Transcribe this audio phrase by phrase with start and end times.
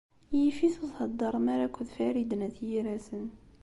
[0.39, 3.25] Yif-it ur theddṛem ara akked Farid n At Yiraten.